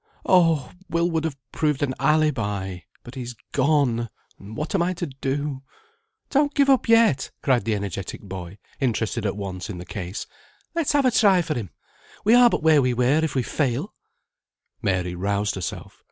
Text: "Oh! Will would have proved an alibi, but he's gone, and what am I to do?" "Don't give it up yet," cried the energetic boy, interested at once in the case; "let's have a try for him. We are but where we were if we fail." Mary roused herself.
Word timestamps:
"Oh! 0.25 0.71
Will 0.89 1.11
would 1.11 1.25
have 1.25 1.37
proved 1.51 1.83
an 1.83 1.93
alibi, 1.99 2.79
but 3.03 3.13
he's 3.13 3.35
gone, 3.51 4.09
and 4.39 4.57
what 4.57 4.73
am 4.73 4.81
I 4.81 4.93
to 4.95 5.05
do?" 5.05 5.61
"Don't 6.31 6.55
give 6.55 6.69
it 6.69 6.71
up 6.71 6.89
yet," 6.89 7.29
cried 7.43 7.65
the 7.65 7.75
energetic 7.75 8.21
boy, 8.23 8.57
interested 8.79 9.27
at 9.27 9.37
once 9.37 9.69
in 9.69 9.77
the 9.77 9.85
case; 9.85 10.25
"let's 10.73 10.93
have 10.93 11.05
a 11.05 11.11
try 11.11 11.43
for 11.43 11.53
him. 11.53 11.69
We 12.25 12.33
are 12.33 12.49
but 12.49 12.63
where 12.63 12.81
we 12.81 12.95
were 12.95 13.19
if 13.23 13.35
we 13.35 13.43
fail." 13.43 13.93
Mary 14.81 15.13
roused 15.13 15.53
herself. 15.53 15.99